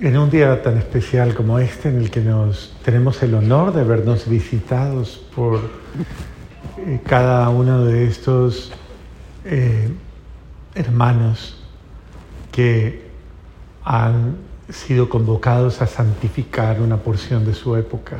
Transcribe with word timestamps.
en 0.00 0.16
un 0.16 0.30
día 0.30 0.62
tan 0.62 0.78
especial 0.78 1.34
como 1.34 1.58
este, 1.58 1.88
en 1.88 1.98
el 1.98 2.10
que 2.10 2.20
nos 2.20 2.76
tenemos 2.84 3.20
el 3.22 3.34
honor 3.34 3.72
de 3.72 3.82
vernos 3.82 4.28
visitados 4.28 5.20
por 5.34 5.58
eh, 6.78 7.00
cada 7.04 7.48
uno 7.48 7.84
de 7.84 8.06
estos 8.06 8.72
eh, 9.44 9.88
hermanos 10.76 11.56
que 12.52 13.08
han 13.82 14.36
sido 14.68 15.08
convocados 15.08 15.82
a 15.82 15.86
santificar 15.88 16.80
una 16.80 16.98
porción 16.98 17.44
de 17.44 17.54
su 17.54 17.74
época, 17.74 18.18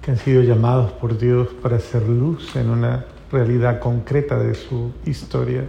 que 0.00 0.12
han 0.12 0.18
sido 0.18 0.42
llamados 0.42 0.92
por 0.92 1.18
Dios 1.18 1.48
para 1.60 1.76
hacer 1.76 2.08
luz 2.08 2.56
en 2.56 2.70
una 2.70 3.04
realidad 3.30 3.78
concreta 3.78 4.38
de 4.38 4.54
su 4.54 4.92
historia. 5.04 5.64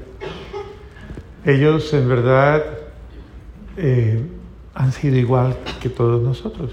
Ellos 1.44 1.94
en 1.94 2.08
verdad 2.08 2.64
eh, 3.76 4.22
han 4.78 4.92
sido 4.92 5.18
igual 5.18 5.58
que 5.82 5.90
todos 5.90 6.22
nosotros, 6.22 6.72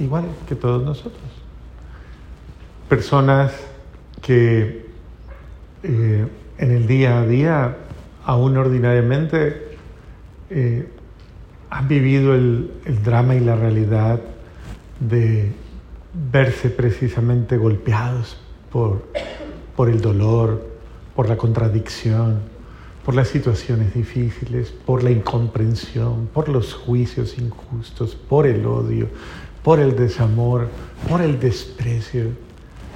igual 0.00 0.24
que 0.48 0.56
todos 0.56 0.82
nosotros. 0.82 1.22
Personas 2.88 3.52
que 4.20 4.84
eh, 5.84 6.26
en 6.58 6.70
el 6.72 6.88
día 6.88 7.20
a 7.20 7.24
día, 7.24 7.76
aún 8.24 8.56
ordinariamente, 8.56 9.76
eh, 10.50 10.88
han 11.70 11.86
vivido 11.86 12.34
el, 12.34 12.72
el 12.84 13.00
drama 13.04 13.36
y 13.36 13.40
la 13.40 13.54
realidad 13.54 14.18
de 14.98 15.52
verse 16.32 16.68
precisamente 16.68 17.58
golpeados 17.58 18.38
por, 18.72 19.06
por 19.76 19.88
el 19.88 20.00
dolor, 20.00 20.66
por 21.14 21.28
la 21.28 21.36
contradicción, 21.36 22.40
por 23.08 23.14
las 23.14 23.28
situaciones 23.28 23.94
difíciles, 23.94 24.70
por 24.84 25.02
la 25.02 25.10
incomprensión, 25.10 26.28
por 26.30 26.50
los 26.50 26.74
juicios 26.74 27.38
injustos, 27.38 28.14
por 28.14 28.46
el 28.46 28.66
odio, 28.66 29.08
por 29.62 29.80
el 29.80 29.96
desamor, 29.96 30.68
por 31.08 31.22
el 31.22 31.40
desprecio 31.40 32.26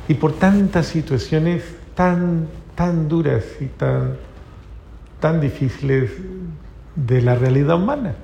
y 0.09 0.13
por 0.13 0.35
tantas 0.35 0.85
situaciones 0.85 1.63
tan, 1.95 2.47
tan 2.75 3.09
duras 3.09 3.43
y 3.59 3.69
tan, 3.69 4.19
tan 5.19 5.41
difíciles 5.41 6.11
de 6.95 7.23
la 7.23 7.35
realidad 7.35 7.77
humana. 7.77 8.15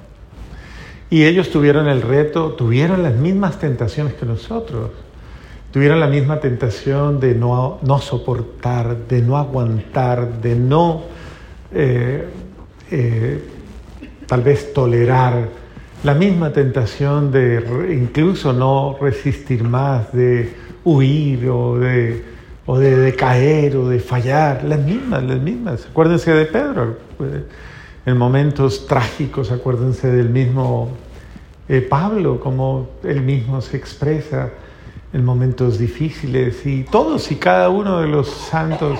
Y 1.08 1.24
ellos 1.24 1.48
tuvieron 1.50 1.88
el 1.88 2.02
reto, 2.02 2.52
tuvieron 2.52 3.02
las 3.02 3.14
mismas 3.14 3.58
tentaciones 3.58 4.12
que 4.12 4.26
nosotros. 4.26 4.90
Tuvieron 5.72 6.00
la 6.00 6.06
misma 6.06 6.38
tentación 6.38 7.18
de 7.18 7.34
no, 7.34 7.78
no 7.80 7.98
soportar, 7.98 9.08
de 9.08 9.22
no 9.22 9.38
aguantar, 9.38 10.42
de 10.42 10.54
no 10.54 11.16
eh, 11.72 12.24
eh, 12.90 13.44
tal 14.26 14.42
vez 14.42 14.72
tolerar, 14.72 15.48
la 16.04 16.14
misma 16.14 16.52
tentación 16.52 17.32
de 17.32 17.90
incluso 17.92 18.52
no 18.52 18.96
resistir 19.00 19.64
más, 19.64 20.12
de 20.12 20.54
huir 20.84 21.48
o 21.48 21.78
de, 21.78 22.24
o 22.66 22.78
de 22.78 22.96
decaer 22.96 23.76
o 23.76 23.88
de 23.88 23.98
fallar, 23.98 24.62
las 24.64 24.78
mismas, 24.78 25.24
las 25.24 25.40
mismas. 25.40 25.86
Acuérdense 25.90 26.32
de 26.32 26.44
Pedro, 26.46 26.98
en 28.06 28.16
momentos 28.16 28.86
trágicos, 28.86 29.50
acuérdense 29.50 30.08
del 30.10 30.28
mismo 30.28 30.90
eh, 31.68 31.82
Pablo, 31.82 32.40
como 32.40 32.88
él 33.02 33.20
mismo 33.20 33.60
se 33.60 33.76
expresa 33.76 34.50
en 35.12 35.24
momentos 35.24 35.78
difíciles. 35.78 36.64
Y 36.64 36.84
todos 36.84 37.30
y 37.32 37.36
cada 37.36 37.68
uno 37.70 38.00
de 38.00 38.06
los 38.06 38.28
santos 38.28 38.98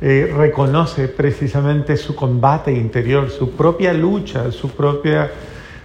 eh, 0.00 0.30
reconoce 0.36 1.08
precisamente 1.08 1.96
su 1.96 2.14
combate 2.14 2.70
interior, 2.70 3.30
su 3.30 3.52
propia 3.52 3.94
lucha, 3.94 4.52
su 4.52 4.70
propia 4.70 5.30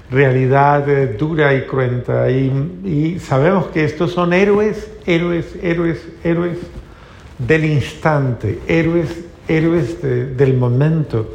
realidad 0.10 0.90
eh, 0.90 1.16
dura 1.18 1.56
y 1.56 1.62
cruenta. 1.62 2.30
Y, 2.30 3.20
sabemos 3.20 3.68
que 3.68 3.86
estos 3.86 4.12
son 4.12 4.34
héroes, 4.34 4.92
héroes, 5.06 5.56
héroes, 5.62 6.06
héroes 6.24 6.58
del 7.38 7.66
instante, 7.66 8.60
héroes, 8.68 9.24
héroes 9.48 10.02
del 10.02 10.58
momento. 10.58 11.34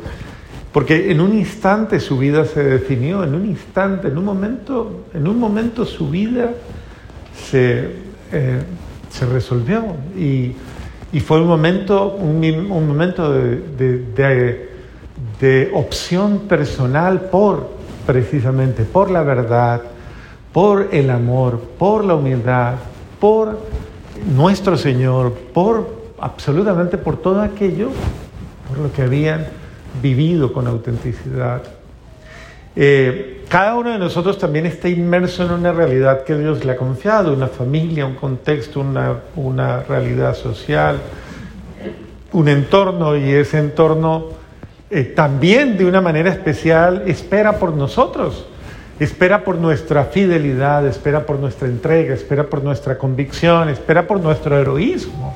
Porque 0.71 1.11
en 1.11 1.23
un 1.23 1.33
instante 1.33 1.99
su 2.01 2.19
vida 2.19 2.45
se 2.45 2.63
definió, 2.63 3.25
en 3.25 3.35
un 3.35 3.47
instante, 3.47 4.09
en 4.09 4.19
un 4.19 4.25
momento, 4.27 5.05
en 5.15 5.27
un 5.27 5.39
momento 5.39 5.87
su 5.87 6.11
vida 6.11 6.53
se, 7.35 7.89
eh, 8.31 8.61
se 9.09 9.25
resolvió. 9.25 9.97
Y 10.19 10.53
y 11.17 11.21
fue 11.21 11.41
un 11.41 11.49
momento, 11.49 12.09
un, 12.09 12.69
momento 12.69 13.33
de, 13.33 14.69
de, 15.41 15.71
opción 15.73 16.41
personal 16.41 17.31
por, 17.31 17.71
precisamente, 18.05 18.85
por 18.85 19.11
la 19.11 19.23
verdad, 19.23 19.81
por 20.53 20.91
el 20.93 21.09
amor, 21.09 21.59
por 21.79 22.05
la 22.05 22.17
humildad, 22.17 22.75
por 23.19 23.59
nuestro 24.37 24.77
Señor, 24.77 25.33
por 25.55 25.89
absolutamente 26.21 26.99
por 26.99 27.17
todo 27.17 27.41
aquello, 27.41 27.89
por 28.69 28.77
lo 28.77 28.93
que 28.93 29.01
habían 29.01 29.47
vivido 30.03 30.53
con 30.53 30.67
autenticidad. 30.67 31.63
Eh, 32.77 33.36
cada 33.57 33.75
uno 33.75 33.91
de 33.91 33.99
nosotros 33.99 34.37
también 34.37 34.67
está 34.67 34.87
inmerso 34.87 35.43
en 35.43 35.51
una 35.51 35.73
realidad 35.73 36.25
que 36.25 36.37
Dios 36.37 36.63
le 36.63 36.73
ha 36.73 36.77
confiado, 36.77 37.33
una 37.33 37.47
familia, 37.47 38.05
un 38.05 38.17
contexto, 38.17 38.81
una, 38.81 39.21
una 39.35 39.81
realidad 39.81 40.35
social, 40.35 40.99
un 42.33 42.49
entorno 42.49 43.17
y 43.17 43.31
ese 43.31 43.57
entorno 43.57 44.27
eh, 44.91 45.05
también 45.05 45.79
de 45.79 45.87
una 45.87 46.03
manera 46.03 46.29
especial 46.29 47.05
espera 47.07 47.59
por 47.59 47.73
nosotros, 47.73 48.45
espera 49.01 49.43
por 49.43 49.57
nuestra 49.57 50.05
fidelidad, 50.05 50.87
espera 50.87 51.25
por 51.25 51.39
nuestra 51.39 51.67
entrega, 51.67 52.13
espera 52.13 52.45
por 52.45 52.63
nuestra 52.63 52.99
convicción, 52.99 53.71
espera 53.71 54.07
por 54.07 54.21
nuestro 54.21 54.59
heroísmo. 54.59 55.35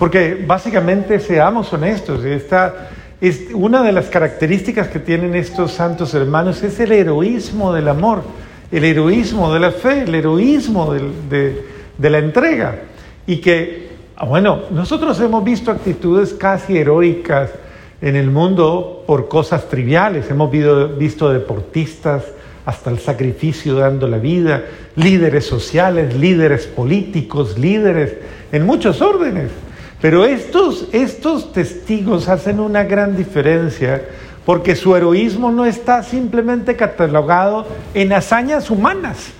Porque 0.00 0.44
básicamente 0.44 1.20
seamos 1.20 1.72
honestos, 1.72 2.24
esta 2.24 2.88
es 3.28 3.50
una 3.54 3.84
de 3.84 3.92
las 3.92 4.06
características 4.06 4.88
que 4.88 4.98
tienen 4.98 5.36
estos 5.36 5.70
santos 5.70 6.12
hermanos 6.12 6.60
es 6.64 6.80
el 6.80 6.90
heroísmo 6.90 7.72
del 7.72 7.86
amor, 7.86 8.24
el 8.72 8.84
heroísmo 8.84 9.54
de 9.54 9.60
la 9.60 9.70
fe, 9.70 10.02
el 10.02 10.14
heroísmo 10.16 10.92
de, 10.92 11.62
la 12.00 12.18
entrega. 12.18 12.80
Y 13.24 13.36
que, 13.36 13.90
ah, 14.16 14.26
bueno, 14.26 14.62
nosotros 14.72 15.20
hemos 15.20 15.44
visto 15.44 15.70
actitudes 15.70 16.34
casi 16.34 16.76
heroicas 16.76 17.50
en 18.00 18.16
el 18.16 18.28
mundo 18.28 19.04
por 19.06 19.28
cosas 19.28 19.68
triviales. 19.68 20.28
Hemos 20.28 20.50
visto 20.98 21.32
deportistas 21.32 22.24
hasta 22.66 22.90
el 22.90 22.98
sacrificio 22.98 23.76
dando 23.76 24.08
la 24.08 24.18
vida, 24.18 24.64
líderes 24.96 25.46
sociales, 25.46 26.16
líderes 26.16 26.66
políticos, 26.66 27.56
líderes 27.56 28.16
en 28.50 28.66
muchos 28.66 29.00
órdenes. 29.00 29.50
Pero 30.02 30.24
estos, 30.24 30.88
estos 30.90 31.52
testigos 31.52 32.28
hacen 32.28 32.58
una 32.58 32.82
gran 32.82 33.16
diferencia 33.16 34.02
porque 34.44 34.74
su 34.74 34.96
heroísmo 34.96 35.52
no 35.52 35.64
está 35.64 36.02
simplemente 36.02 36.74
catalogado 36.74 37.68
en 37.94 38.12
hazañas 38.12 38.68
humanas, 38.68 39.30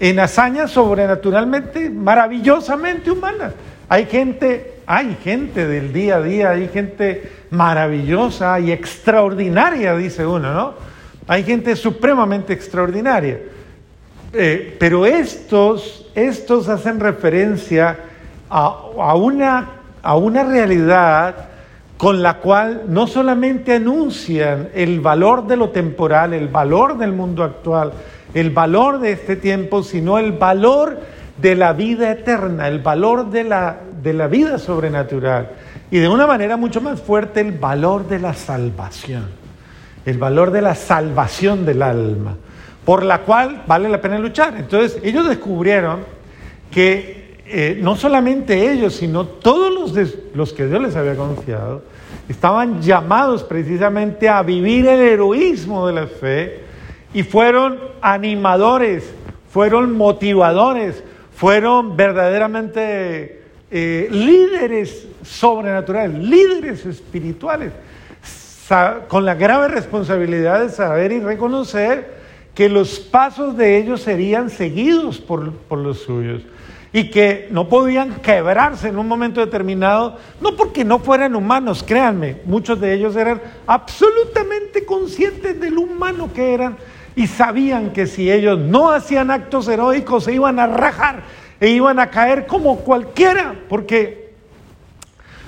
en 0.00 0.18
hazañas 0.18 0.70
sobrenaturalmente, 0.70 1.90
maravillosamente 1.90 3.10
humanas. 3.10 3.52
Hay 3.90 4.06
gente, 4.06 4.76
hay 4.86 5.18
gente 5.22 5.66
del 5.66 5.92
día 5.92 6.16
a 6.16 6.22
día, 6.22 6.50
hay 6.52 6.68
gente 6.68 7.30
maravillosa 7.50 8.58
y 8.58 8.72
extraordinaria, 8.72 9.94
dice 9.96 10.24
uno, 10.24 10.54
¿no? 10.54 10.74
Hay 11.26 11.44
gente 11.44 11.76
supremamente 11.76 12.54
extraordinaria. 12.54 13.38
Eh, 14.32 14.76
pero 14.80 15.04
estos, 15.04 16.10
estos 16.14 16.70
hacen 16.70 17.00
referencia 17.00 17.98
a, 18.48 18.64
a 18.96 19.14
una 19.16 19.79
a 20.02 20.16
una 20.16 20.44
realidad 20.44 21.34
con 21.96 22.22
la 22.22 22.38
cual 22.38 22.84
no 22.88 23.06
solamente 23.06 23.74
anuncian 23.74 24.70
el 24.74 25.00
valor 25.00 25.46
de 25.46 25.58
lo 25.58 25.68
temporal, 25.68 26.32
el 26.32 26.48
valor 26.48 26.96
del 26.96 27.12
mundo 27.12 27.44
actual, 27.44 27.92
el 28.32 28.50
valor 28.50 29.00
de 29.00 29.12
este 29.12 29.36
tiempo, 29.36 29.82
sino 29.82 30.18
el 30.18 30.32
valor 30.32 30.98
de 31.36 31.54
la 31.54 31.74
vida 31.74 32.10
eterna, 32.10 32.68
el 32.68 32.78
valor 32.78 33.30
de 33.30 33.44
la, 33.44 33.80
de 34.02 34.14
la 34.14 34.28
vida 34.28 34.58
sobrenatural 34.58 35.50
y 35.90 35.98
de 35.98 36.08
una 36.08 36.26
manera 36.26 36.56
mucho 36.56 36.80
más 36.80 37.00
fuerte 37.00 37.40
el 37.40 37.52
valor 37.52 38.08
de 38.08 38.18
la 38.18 38.32
salvación, 38.32 39.26
el 40.06 40.16
valor 40.16 40.52
de 40.52 40.62
la 40.62 40.74
salvación 40.74 41.66
del 41.66 41.82
alma, 41.82 42.36
por 42.84 43.02
la 43.02 43.18
cual 43.18 43.64
vale 43.66 43.88
la 43.88 44.00
pena 44.00 44.18
luchar. 44.18 44.54
Entonces 44.56 44.98
ellos 45.02 45.28
descubrieron 45.28 46.00
que 46.70 47.19
eh, 47.52 47.78
no 47.82 47.96
solamente 47.96 48.70
ellos, 48.70 48.94
sino 48.94 49.26
todos 49.26 49.92
los, 50.34 50.52
que 50.52 50.66
Dios 50.66 50.80
les 50.80 50.94
había 50.94 51.16
confiado, 51.16 51.82
estaban 52.28 52.80
llamados 52.80 53.42
precisamente 53.42 54.28
a 54.28 54.42
vivir 54.42 54.86
el 54.86 55.00
heroísmo 55.00 55.84
de 55.88 55.92
la 55.92 56.06
fe 56.06 56.60
y 57.12 57.24
fueron 57.24 57.80
animadores, 58.00 59.12
fueron 59.50 59.96
motivadores, 59.96 61.02
fueron 61.34 61.96
verdaderamente 61.96 63.42
eh, 63.68 64.08
líderes 64.12 65.08
sobrenaturales, 65.24 66.16
líderes 66.22 66.86
espirituales, 66.86 67.72
con 69.08 69.24
la 69.24 69.34
grave 69.34 69.66
responsabilidad 69.66 70.60
de 70.60 70.68
saber 70.68 71.10
y 71.10 71.18
reconocer 71.18 72.20
que 72.54 72.68
los 72.68 73.00
pasos 73.00 73.56
de 73.56 73.78
ellos 73.78 74.02
serían 74.02 74.50
seguidos 74.50 75.18
por 75.18 75.78
los 75.78 75.98
suyos 75.98 76.42
y 76.92 77.10
que 77.10 77.48
no 77.50 77.68
podían 77.68 78.16
quebrarse 78.16 78.88
en 78.88 78.98
un 78.98 79.06
momento 79.06 79.40
determinado, 79.40 80.18
no 80.40 80.56
porque 80.56 80.84
no 80.84 80.98
fueran 80.98 81.36
humanos, 81.36 81.84
créanme, 81.86 82.38
muchos 82.44 82.80
de 82.80 82.94
ellos 82.94 83.14
eran 83.14 83.40
absolutamente 83.66 84.84
conscientes 84.84 85.60
del 85.60 85.78
humano 85.78 86.30
que 86.34 86.52
eran 86.52 86.76
y 87.14 87.26
sabían 87.26 87.92
que 87.92 88.06
si 88.06 88.30
ellos 88.30 88.58
no 88.58 88.90
hacían 88.90 89.30
actos 89.30 89.68
heroicos 89.68 90.24
se 90.24 90.32
iban 90.32 90.58
a 90.58 90.66
rajar 90.66 91.22
e 91.60 91.68
iban 91.68 92.00
a 92.00 92.10
caer 92.10 92.46
como 92.46 92.78
cualquiera, 92.78 93.54
porque 93.68 94.32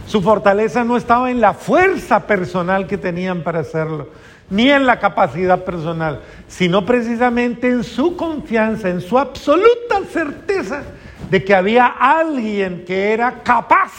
su 0.06 0.20
fortaleza 0.22 0.84
no 0.84 0.96
estaba 0.96 1.30
en 1.30 1.40
la 1.40 1.54
fuerza 1.54 2.26
personal 2.26 2.86
que 2.86 2.98
tenían 2.98 3.42
para 3.42 3.60
hacerlo, 3.60 4.10
ni 4.50 4.70
en 4.70 4.86
la 4.86 5.00
capacidad 5.00 5.64
personal, 5.64 6.20
sino 6.46 6.84
precisamente 6.84 7.68
en 7.68 7.82
su 7.82 8.16
confianza, 8.16 8.90
en 8.90 9.00
su 9.00 9.18
absoluta 9.18 10.02
certeza 10.12 10.82
de 11.32 11.42
que 11.42 11.54
había 11.54 11.86
alguien 11.86 12.84
que 12.84 13.14
era 13.14 13.42
capaz 13.42 13.90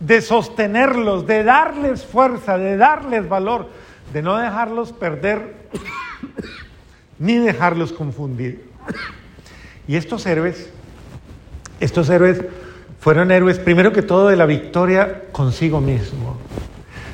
de 0.00 0.20
sostenerlos, 0.20 1.24
de 1.24 1.44
darles 1.44 2.04
fuerza, 2.04 2.58
de 2.58 2.76
darles 2.76 3.28
valor, 3.28 3.68
de 4.12 4.20
no 4.20 4.36
dejarlos 4.36 4.90
perder 4.92 5.54
ni 7.20 7.36
dejarlos 7.38 7.92
confundir. 7.92 8.68
Y 9.86 9.94
estos 9.94 10.26
héroes, 10.26 10.70
estos 11.78 12.10
héroes 12.10 12.42
fueron 12.98 13.30
héroes 13.30 13.60
primero 13.60 13.92
que 13.92 14.02
todo 14.02 14.26
de 14.26 14.34
la 14.34 14.46
victoria 14.46 15.26
consigo 15.30 15.80
mismo. 15.80 16.36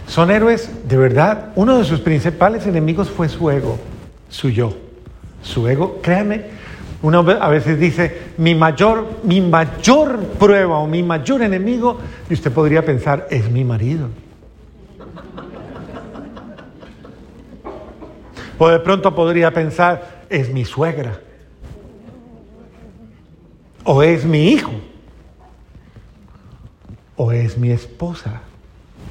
Son 0.06 0.31
héroes 0.31 0.71
de 0.89 0.97
verdad. 0.97 1.53
Uno 1.56 1.77
de 1.77 1.85
sus 1.85 2.00
principales 2.00 2.67
enemigos 2.67 3.11
fue 3.11 3.29
su 3.29 3.50
ego, 3.50 3.79
su 4.31 4.49
yo. 4.49 4.75
Su 5.43 5.69
ego, 5.69 6.00
créame, 6.00 6.47
uno 7.02 7.19
a 7.19 7.48
veces 7.48 7.78
dice, 7.78 8.32
mi 8.38 8.54
mayor, 8.54 9.06
mi 9.22 9.40
mayor 9.40 10.19
prueba 10.38 10.78
o 10.78 10.87
mi 10.87 11.02
mayor 11.02 11.43
enemigo, 11.43 11.98
y 12.28 12.34
usted 12.34 12.52
podría 12.52 12.84
pensar, 12.84 13.26
es 13.31 13.50
mi 13.50 13.64
marido. 13.64 14.08
O 18.58 18.69
de 18.69 18.78
pronto 18.81 19.14
podría 19.14 19.52
pensar, 19.52 20.25
es 20.31 20.52
mi 20.52 20.64
suegra. 20.64 21.20
O 23.84 24.02
es 24.02 24.25
mi 24.25 24.48
hijo. 24.48 24.72
O 27.16 27.32
es 27.32 27.58
mi 27.58 27.70
esposa. 27.70 28.40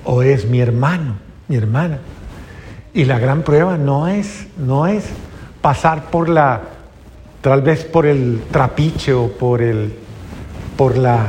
O 0.04 0.24
es 0.24 0.46
mi 0.46 0.60
hermano, 0.60 1.18
mi 1.48 1.56
hermana. 1.56 2.00
Y 2.94 3.06
la 3.06 3.20
gran 3.20 3.44
prueba 3.44 3.78
no 3.78 4.08
es, 4.08 4.48
no 4.58 4.88
es 4.88 5.06
pasar 5.62 6.10
por 6.10 6.28
la, 6.28 6.62
tal 7.46 7.62
vez 7.62 7.86
por 7.86 8.08
el 8.08 8.42
trapiche 8.50 9.14
o 9.14 9.28
por 9.28 9.62
el, 9.62 9.94
por 10.76 10.98
la 10.98 11.28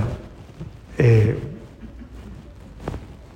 eh, 0.96 1.36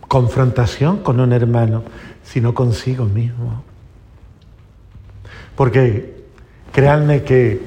confrontación 0.09 1.03
con 1.03 1.21
un 1.21 1.35
hermano, 1.35 1.83
sino 2.25 2.55
consigo 2.55 3.05
mismo. 3.05 3.65
Porque 5.55 6.23
créanme 6.73 7.23
que 7.23 7.61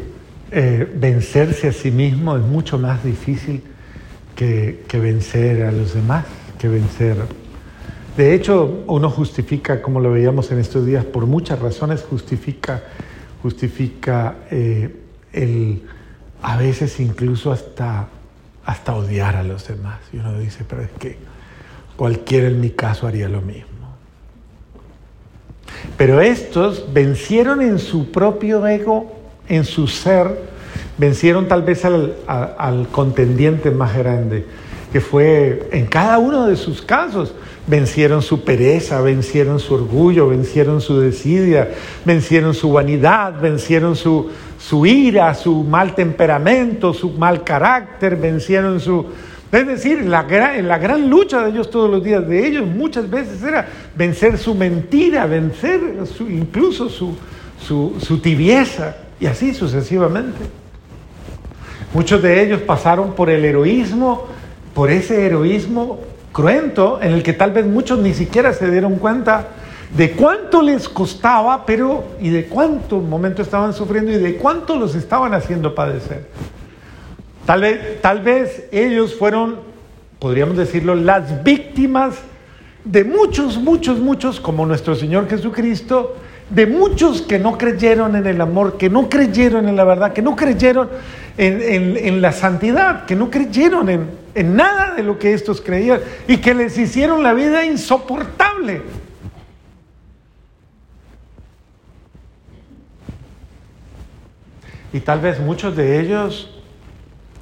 eh, 0.50 0.92
vencerse 0.96 1.68
a 1.68 1.74
sí 1.74 1.92
mismo 1.92 2.36
es 2.36 2.42
mucho 2.42 2.80
más 2.80 3.04
difícil 3.04 3.62
que, 4.36 4.84
que 4.88 5.00
vencer 5.00 5.62
a 5.62 5.72
los 5.72 5.94
demás, 5.94 6.26
que 6.58 6.68
vencer. 6.68 7.18
De 8.18 8.34
hecho, 8.34 8.84
uno 8.88 9.12
justifica, 9.12 9.80
como 9.80 10.00
lo 10.00 10.12
veíamos 10.12 10.52
en 10.52 10.58
estos 10.58 10.88
días, 10.88 11.06
por 11.06 11.28
muchas 11.28 11.60
razones 11.60 12.02
justifica, 12.02 12.82
justifica 13.44 14.38
eh, 14.50 15.02
el, 15.34 15.84
a 16.42 16.58
veces 16.58 17.00
incluso 17.00 17.52
hasta, 17.52 18.08
hasta 18.66 18.96
odiar 18.96 19.36
a 19.36 19.44
los 19.44 19.68
demás. 19.68 20.00
Y 20.14 20.18
uno 20.18 20.38
dice, 20.40 20.64
pero 20.68 20.84
es 20.84 20.92
que 21.00 21.18
cualquiera 21.96 22.48
en 22.48 22.62
mi 22.62 22.70
caso 22.70 23.08
haría 23.08 23.28
lo 23.28 23.42
mismo. 23.42 23.74
Pero 25.98 26.22
estos 26.22 26.94
vencieron 26.94 27.62
en 27.62 27.80
su 27.80 28.12
propio 28.12 28.66
ego, 28.68 29.16
en 29.48 29.66
su 29.66 29.88
ser, 29.88 30.40
vencieron 30.98 31.48
tal 31.48 31.64
vez 31.64 31.86
al, 31.86 32.16
al, 32.28 32.88
contendiente 32.90 33.72
más 33.72 33.96
grande, 33.96 34.46
que 34.94 35.02
fue 35.02 35.68
en 35.72 35.88
cada 35.88 36.20
uno 36.20 36.48
de 36.48 36.56
sus 36.56 36.82
casos. 36.82 37.34
Vencieron 37.68 38.22
su 38.22 38.44
pereza, 38.44 39.02
vencieron 39.02 39.60
su 39.60 39.74
orgullo, 39.74 40.30
vencieron 40.30 40.80
su 40.80 41.00
desidia, 41.00 41.72
vencieron 42.06 42.54
su 42.54 42.72
vanidad, 42.72 43.42
vencieron 43.42 43.96
su, 43.96 44.30
su 44.60 44.86
ira, 44.86 45.34
su 45.34 45.64
mal 45.64 45.96
temperamento, 45.96 46.94
su 46.94 47.10
mal 47.12 47.44
carácter, 47.44 48.16
vencieron 48.16 48.80
su, 48.80 49.08
es 49.54 49.68
decir, 49.68 50.04
la, 50.06 50.24
la 50.64 50.78
gran 50.80 51.10
lucha 51.12 51.44
de 51.44 51.52
ellos 51.52 51.70
todos 51.70 51.88
los 51.88 52.04
días, 52.04 52.28
de 52.28 52.48
ellos 52.48 52.66
muchas 52.66 53.08
veces 53.08 53.44
era 53.44 53.68
vencer 53.96 54.40
su 54.40 54.56
mentira, 54.56 55.28
vencer 55.28 55.80
incluso 56.28 56.90
su, 56.90 57.16
su, 57.60 58.18
tibieza, 58.18 58.96
y 59.20 59.28
así 59.28 59.54
sucesivamente. 59.54 60.40
Muchos 61.94 62.24
de 62.24 62.44
ellos 62.44 62.62
pasaron 62.62 63.14
por 63.14 63.30
el 63.30 63.46
heroísmo, 63.46 64.28
por 64.74 64.90
ese 64.90 65.26
heroísmo 65.26 66.00
cruento, 66.32 67.00
en 67.02 67.12
el 67.12 67.24
que 67.24 67.34
tal 67.34 67.52
vez 67.52 67.66
muchos 67.66 68.00
ni 68.00 68.14
siquiera 68.14 68.54
se 68.54 68.70
dieron 68.70 68.96
cuenta 68.96 69.48
de 69.96 70.12
cuánto 70.12 70.62
les 70.62 70.90
costaba, 70.90 71.66
pero 71.66 72.04
y 72.20 72.30
de 72.30 72.46
cuánto 72.46 72.98
momento 72.98 73.42
estaban 73.44 73.74
sufriendo 73.74 74.12
y 74.12 74.18
de 74.18 74.36
cuánto 74.38 74.76
los 74.76 74.96
estaban 74.96 75.34
haciendo 75.34 75.76
padecer. 75.76 76.28
Tal 77.46 77.62
vez, 77.62 78.02
tal 78.02 78.22
vez 78.22 78.68
ellos 78.72 79.16
fueron, 79.16 79.60
podríamos 80.18 80.58
decirlo, 80.58 80.96
las 80.96 81.44
víctimas 81.44 82.16
de 82.84 83.04
muchos, 83.04 83.58
muchos, 83.58 84.00
muchos, 84.00 84.40
como 84.40 84.66
nuestro 84.66 84.96
Señor 84.96 85.30
Jesucristo, 85.30 86.16
de 86.50 86.66
muchos 86.66 87.22
que 87.22 87.40
no 87.40 87.58
creyeron 87.58 88.16
en 88.16 88.26
el 88.26 88.42
amor, 88.42 88.78
que 88.78 88.90
no 88.90 89.10
creyeron 89.10 89.68
en 89.68 89.76
la 89.76 89.84
verdad, 89.84 90.14
que 90.14 90.22
no 90.22 90.36
creyeron 90.36 90.90
en, 91.38 92.22
la 92.22 92.32
santidad, 92.32 93.06
que 93.06 93.16
no 93.16 93.30
creyeron 93.30 93.90
en, 93.90 94.10
en 94.36 94.56
nada 94.56 94.94
de 94.96 95.04
lo 95.04 95.18
que 95.20 95.34
estos 95.34 95.62
creían 95.62 96.00
y 96.28 96.38
que 96.38 96.54
les 96.54 96.78
hicieron 96.78 97.24
la 97.24 97.34
vida 97.34 97.66
insoportable. 97.66 98.82
Y 104.94 105.00
tal 105.00 105.22
vez 105.22 105.40
muchos 105.40 105.76
de 105.76 106.00
ellos 106.00 106.50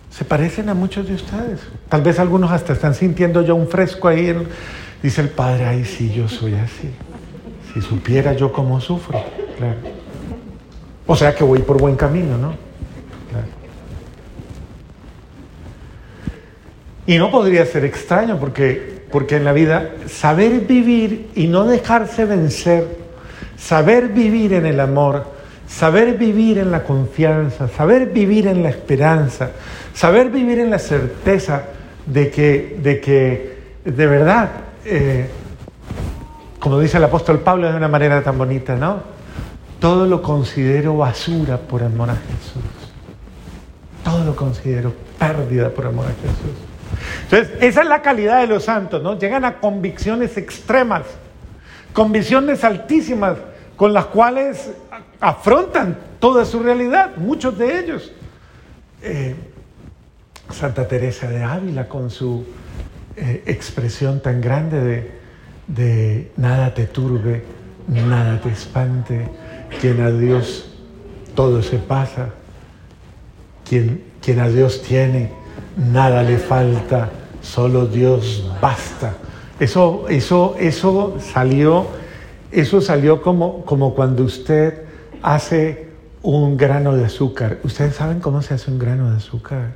se 0.10 0.26
parecen 0.26 0.70
a 0.70 0.74
muchos 0.74 1.08
de 1.08 1.16
ustedes. 1.16 1.60
Tal 1.90 2.02
vez 2.02 2.20
algunos 2.20 2.52
hasta 2.52 2.74
están 2.74 2.94
sintiendo 2.94 3.42
ya 3.42 3.54
un 3.54 3.68
fresco 3.68 4.08
ahí. 4.08 4.34
dice 5.04 5.22
el 5.22 5.30
Padre, 5.30 5.66
ay, 5.66 5.86
sí, 5.86 6.14
yo 6.14 6.30
soy 6.30 6.54
así. 6.54 6.90
Si 7.74 7.82
supiera 7.82 8.34
yo 8.34 8.52
cómo 8.52 8.80
sufro. 8.80 9.22
O 11.08 11.16
sea 11.16 11.34
que 11.36 11.44
voy 11.44 11.60
por 11.60 11.78
buen 11.78 11.96
camino, 11.96 12.38
¿no? 12.38 12.54
Claro. 13.30 13.48
Y 17.06 17.18
no 17.18 17.32
podría 17.32 17.66
ser 17.66 17.84
extraño 17.86 18.40
porque, 18.40 19.04
porque 19.12 19.38
en 19.38 19.46
la 19.46 19.54
vida 19.54 19.92
saber 20.08 20.62
vivir 20.62 21.30
y 21.36 21.48
no 21.48 21.66
dejarse 21.66 22.26
vencer, 22.26 22.88
saber 23.58 24.10
vivir 24.10 24.54
en 24.54 24.66
el 24.66 24.80
amor, 24.80 25.26
saber 25.68 26.18
vivir 26.18 26.60
en 26.60 26.72
la 26.72 26.84
confianza, 26.84 27.68
saber 27.68 28.08
vivir 28.08 28.48
en 28.48 28.62
la 28.62 28.70
esperanza, 28.70 29.52
saber 29.94 30.30
vivir 30.30 30.60
en 30.60 30.70
la 30.70 30.80
certeza 30.80 31.64
de 32.06 32.30
que 32.30 32.78
de, 32.82 33.00
que, 33.00 33.58
de 33.86 34.08
verdad, 34.08 34.50
eh, 34.86 35.28
como 36.60 36.80
dice 36.80 36.98
el 36.98 37.04
apóstol 37.04 37.40
Pablo 37.40 37.72
de 37.72 37.78
una 37.78 37.88
manera 37.88 38.22
tan 38.22 38.38
bonita, 38.38 38.76
¿no? 38.76 39.00
Todo 39.80 40.06
lo 40.06 40.22
considero 40.22 40.96
basura 40.98 41.58
por 41.58 41.82
amor 41.82 42.12
a 42.12 42.16
Jesús. 42.16 42.64
Todo 44.04 44.24
lo 44.24 44.36
considero 44.36 44.94
pérdida 45.18 45.70
por 45.70 45.88
amor 45.88 46.06
a 46.06 46.10
Jesús. 46.10 46.71
Entonces, 47.24 47.50
esa 47.62 47.82
es 47.82 47.88
la 47.88 48.02
calidad 48.02 48.42
de 48.42 48.48
los 48.48 48.66
santos, 48.66 49.02
¿no? 49.02 49.18
Llegan 49.18 49.46
a 49.46 49.60
convicciones 49.60 50.38
extremas, 50.38 51.04
convicciones 51.94 52.64
altísimas 52.64 53.38
con 53.76 53.94
las 53.94 54.06
cuales 54.06 54.72
afrontan 55.20 55.98
toda 56.20 56.46
su 56.46 56.62
realidad, 56.62 57.16
muchos 57.18 57.58
de 57.58 57.80
ellos. 57.80 58.12
Eh, 59.02 59.36
Santa 60.52 60.88
Teresa 60.88 61.28
de 61.28 61.44
Ávila 61.44 61.88
con 61.88 62.10
su 62.10 62.46
eh, 63.16 63.44
expresión 63.46 64.22
tan 64.22 64.42
grande 64.42 64.82
de, 64.82 65.12
de, 65.68 66.32
nada 66.38 66.74
te 66.74 66.86
turbe, 66.86 67.44
nada 67.88 68.40
te 68.42 68.50
espante, 68.50 69.28
quien 69.80 70.02
a 70.02 70.12
Dios 70.12 70.70
todo 71.36 71.64
se 71.64 71.78
pasa, 71.78 72.30
quien, 73.68 74.04
quien 74.22 74.40
a 74.40 74.50
Dios 74.50 74.82
tiene, 74.82 75.32
nada 75.78 76.24
le 76.24 76.38
falta, 76.38 77.10
solo 77.42 77.86
Dios 77.86 78.50
basta. 78.62 79.14
Eso, 79.60 80.06
eso, 80.10 80.56
eso 80.60 81.18
salió, 81.20 81.88
eso 82.52 82.82
salió 82.82 83.22
como, 83.22 83.64
como 83.66 83.94
cuando 83.94 84.24
usted 84.24 84.84
hace 85.22 85.92
un 86.24 86.58
grano 86.58 86.96
de 86.96 87.06
azúcar. 87.06 87.60
¿Ustedes 87.64 87.96
saben 87.96 88.20
cómo 88.20 88.42
se 88.42 88.54
hace 88.54 88.72
un 88.72 88.80
grano 88.80 89.10
de 89.12 89.18
azúcar? 89.18 89.74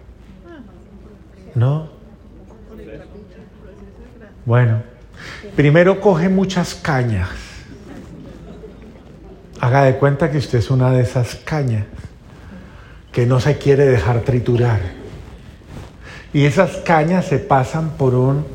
¿No? 1.53 1.89
Bueno, 4.45 4.83
primero 5.55 5.99
coge 6.01 6.29
muchas 6.29 6.75
cañas. 6.75 7.29
Haga 9.59 9.83
de 9.83 9.95
cuenta 9.97 10.29
que 10.29 10.37
usted 10.37 10.59
es 10.59 10.69
una 10.69 10.91
de 10.91 11.01
esas 11.01 11.35
cañas 11.35 11.85
que 13.11 13.25
no 13.25 13.39
se 13.39 13.57
quiere 13.57 13.85
dejar 13.85 14.21
triturar. 14.21 14.94
Y 16.35 16.45
esas 16.45 16.75
cañas 16.83 17.27
se 17.27 17.39
pasan 17.39 17.91
por 17.91 18.13
un 18.13 18.45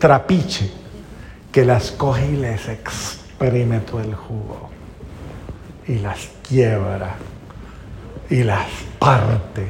trapiche 0.00 0.72
que 1.52 1.64
las 1.64 1.92
coge 1.92 2.32
y 2.32 2.36
les 2.36 2.68
exprime 2.68 3.78
todo 3.78 4.00
el 4.00 4.12
jugo. 4.12 4.70
Y 5.86 6.00
las 6.00 6.30
quiebra. 6.48 7.14
Y 8.28 8.42
las 8.42 8.66
parte. 8.98 9.68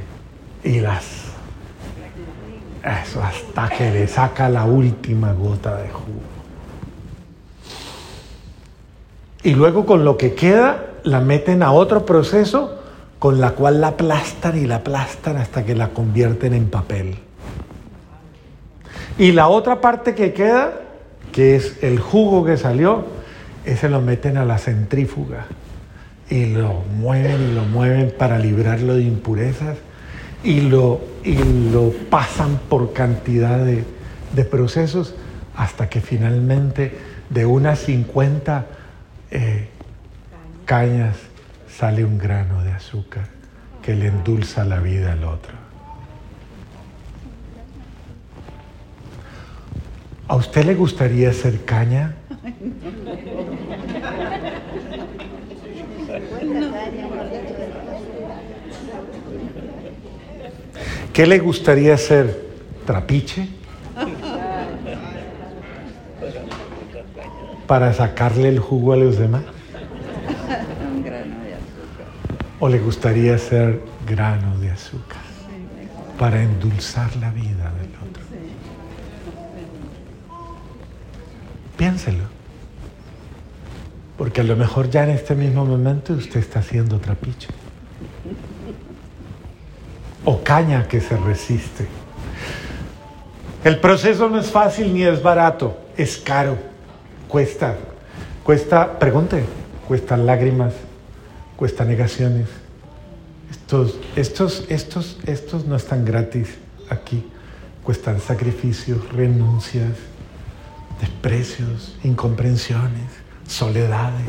Y 0.65 0.81
las 0.81 1.05
eso 3.03 3.23
hasta 3.23 3.69
que 3.69 3.91
le 3.91 4.09
saca 4.09 4.49
la 4.49 4.65
última 4.65 5.35
gota 5.35 5.77
de 5.77 5.91
jugo. 5.91 6.23
Y 9.43 9.53
luego 9.53 9.85
con 9.85 10.07
lo 10.07 10.17
que 10.17 10.33
queda 10.33 10.87
la 11.03 11.21
meten 11.21 11.63
a 11.63 11.73
otro 11.73 12.07
proceso 12.07 12.81
con 13.19 13.43
la 13.43 13.51
cual 13.51 13.83
la 13.83 13.89
aplastan 13.89 14.57
y 14.57 14.65
la 14.65 14.77
aplastan 14.77 15.37
hasta 15.37 15.67
que 15.67 15.75
la 15.75 15.91
convierten 15.91 16.55
en 16.55 16.71
papel. 16.71 17.28
Y 19.19 19.33
la 19.33 19.49
otra 19.49 19.81
parte 19.81 20.15
que 20.15 20.33
queda, 20.33 20.81
que 21.33 21.57
es 21.57 21.83
el 21.83 21.99
jugo 21.99 22.45
que 22.45 22.57
salió, 22.57 23.05
ese 23.65 23.89
lo 23.89 24.01
meten 24.01 24.37
a 24.37 24.45
la 24.45 24.59
centrífuga 24.59 25.47
y 26.31 26.47
lo 26.47 26.85
mueven 26.97 27.51
y 27.51 27.55
lo 27.55 27.65
mueven 27.65 28.15
para 28.17 28.39
librarlo 28.39 28.95
de 28.95 29.03
impurezas 29.03 29.77
y 30.45 30.61
lo, 30.61 31.01
y 31.25 31.37
lo 31.73 31.93
pasan 32.11 32.61
por 32.69 32.93
cantidad 32.93 33.59
de, 33.59 33.85
procesos 34.45 35.17
hasta 35.57 35.89
que 35.89 36.01
finalmente 36.01 36.97
de 37.29 37.45
unas 37.45 37.81
50 37.81 38.67
eh, 39.33 39.69
cañas 40.65 41.17
sale 41.69 42.05
un 42.05 42.19
grano 42.19 42.63
de 42.63 42.71
azúcar 42.71 43.27
que 43.83 43.97
le 43.97 44.07
endulza 44.07 44.65
la 44.65 44.79
vida 44.79 45.13
al 45.13 45.25
otro. 45.25 45.68
¿A 50.29 50.37
usted 50.37 50.65
le 50.67 50.75
gustaría 50.75 51.33
ser 51.33 51.65
caña? 51.65 52.15
¿Qué 61.15 61.27
le 61.27 61.39
gustaría 61.39 61.97
ser? 61.97 62.47
¿Trapiche? 62.85 63.49
¿Para 67.67 67.93
sacarle 67.95 68.51
el 68.51 68.59
jugo 68.59 68.93
a 68.93 68.97
los 68.97 69.19
demás? 69.19 69.43
¿O 72.61 72.69
le 72.69 72.79
gustaría 72.81 73.39
ser 73.39 73.81
grano 74.07 74.59
de 74.59 74.71
azúcar? 74.71 75.23
Para 76.19 76.43
endulzar 76.43 77.17
la 77.17 77.31
vida 77.31 77.73
del 77.81 77.95
otro. 77.97 78.23
Piénselo. 81.79 82.25
Porque 84.19 84.43
a 84.43 84.45
lo 84.45 84.57
mejor 84.57 84.91
ya 84.91 85.05
en 85.05 85.11
este 85.11 85.35
mismo 85.35 85.65
momento 85.65 86.13
usted 86.13 86.41
está 86.41 86.59
haciendo 86.59 86.99
trapiche 86.99 87.49
o 90.25 90.43
caña 90.43 90.87
que 90.89 91.01
se 91.01 91.17
resiste. 91.17 91.87
El 93.65 93.81
proceso 93.81 94.29
no 94.29 94.39
es 94.39 94.51
fácil 94.51 94.93
ni 94.93 95.05
es 95.05 95.23
barato, 95.23 95.79
es 95.97 96.19
caro, 96.19 96.59
cuesta, 97.29 97.77
cuesta, 98.45 98.99
pregunte, 98.99 99.45
cuesta 99.87 100.17
lágrimas, 100.17 100.75
cuesta 101.57 101.85
negaciones. 101.85 102.49
Estos, 103.51 103.99
estos, 104.17 104.67
estos, 104.69 105.19
estos 105.27 105.65
no 105.65 105.77
están 105.77 106.05
gratis 106.05 106.49
aquí, 106.91 107.25
cuestan 107.83 108.21
sacrificios, 108.21 109.11
renuncias, 109.13 109.93
desprecios, 111.01 111.97
incomprensiones, 112.05 113.11
soledades. 113.47 114.27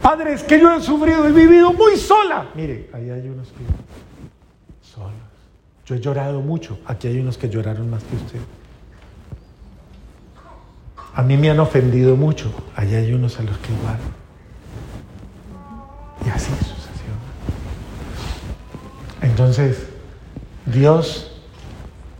Padres, 0.00 0.42
que 0.42 0.58
yo 0.58 0.72
he 0.74 0.80
sufrido, 0.80 1.26
he 1.26 1.32
vivido 1.32 1.72
muy 1.72 1.96
sola. 1.96 2.48
Mire, 2.54 2.88
ahí 2.92 3.10
hay 3.10 3.28
unos 3.28 3.48
que 3.48 3.64
solos. 4.82 5.12
Yo 5.84 5.94
he 5.94 6.00
llorado 6.00 6.40
mucho. 6.40 6.78
Aquí 6.86 7.08
hay 7.08 7.18
unos 7.18 7.36
que 7.36 7.48
lloraron 7.48 7.90
más 7.90 8.02
que 8.04 8.16
usted. 8.16 8.40
A 11.14 11.22
mí 11.22 11.36
me 11.36 11.50
han 11.50 11.60
ofendido 11.60 12.16
mucho. 12.16 12.52
Allá 12.76 12.98
hay 12.98 13.12
unos 13.12 13.38
a 13.38 13.42
los 13.42 13.58
que 13.58 13.72
igual. 13.72 13.98
Y 16.24 16.30
así 16.30 16.50
sucedió. 16.50 17.14
Entonces, 19.20 19.88
Dios 20.66 21.30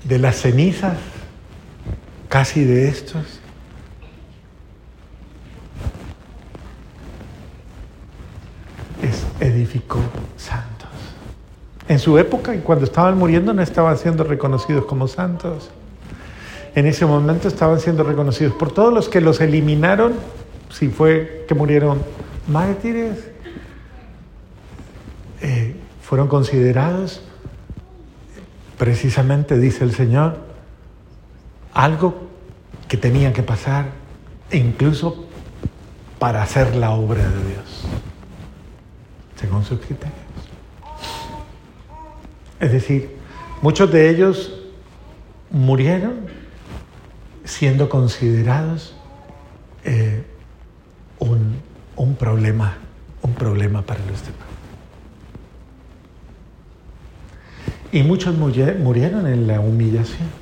de 0.05 0.19
las 0.19 0.37
cenizas, 0.37 0.99
casi 2.31 2.65
de 2.65 2.89
estos, 2.89 3.41
edificó 9.41 9.99
santos. 10.37 10.89
En 11.89 11.99
su 11.99 12.19
época, 12.19 12.55
y 12.55 12.61
cuando 12.61 12.85
estaban 12.85 13.19
muriendo, 13.19 13.53
no 13.53 13.63
estaban 13.63 13.99
siendo 13.99 14.23
reconocidos 14.23 14.85
como 14.85 15.09
santos. 15.09 15.71
En 16.75 16.87
ese 16.87 17.05
momento 17.05 17.49
estaban 17.49 17.81
siendo 17.81 18.05
reconocidos 18.05 18.55
por 18.55 18.73
todos 18.73 18.95
los 18.95 19.09
que 19.09 19.21
los 19.21 19.41
eliminaron, 19.41 20.13
si 20.71 20.89
fue 20.89 21.45
que 21.49 21.55
murieron 21.55 22.01
mártires, 22.47 23.19
eh, 25.41 25.75
fueron 26.01 26.29
considerados, 26.29 27.23
precisamente 28.79 29.59
dice 29.59 29.83
el 29.83 29.93
Señor, 29.93 30.50
algo 31.73 32.29
que 32.89 32.97
tenía 32.97 33.33
que 33.33 33.43
pasar, 33.43 33.87
e 34.51 34.59
incluso 34.59 35.27
para 36.19 36.43
hacer 36.43 36.75
la 36.77 36.91
obra 36.91 37.23
de 37.23 37.49
Dios 37.49 37.87
según 39.41 39.65
sus 39.65 39.81
criterios. 39.81 40.19
Es 42.61 42.73
decir, 42.73 43.17
muchos 43.63 43.91
de 43.91 44.11
ellos 44.11 44.53
murieron 45.51 46.27
siendo 47.45 47.89
considerados 47.89 48.95
eh, 49.83 50.25
un, 51.19 51.57
un, 51.97 52.15
problema, 52.17 52.77
un 53.23 53.33
problema 53.33 53.83
para 53.83 54.01
los 54.01 54.21
demás. 54.21 54.51
Y 57.93 58.03
muchos 58.03 58.37
murieron 58.37 59.27
en 59.27 59.47
la 59.47 59.59
humillación. 59.59 60.40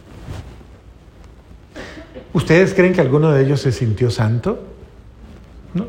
¿Ustedes 2.38 2.72
creen 2.72 2.92
que 2.92 3.00
alguno 3.00 3.32
de 3.32 3.42
ellos 3.42 3.60
se 3.60 3.72
sintió 3.72 4.12
santo? 4.12 4.60
No. 5.74 5.86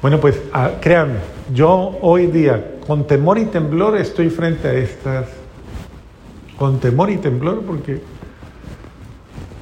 Bueno, 0.00 0.20
pues 0.20 0.40
ah, 0.52 0.74
créanme, 0.80 1.18
yo 1.52 1.98
hoy 2.02 2.28
día, 2.28 2.76
con 2.86 3.04
temor 3.08 3.36
y 3.38 3.46
temblor, 3.46 3.96
estoy 3.96 4.30
frente 4.30 4.68
a 4.68 4.74
estas, 4.74 5.26
con 6.56 6.78
temor 6.78 7.10
y 7.10 7.16
temblor, 7.16 7.62
porque, 7.62 8.00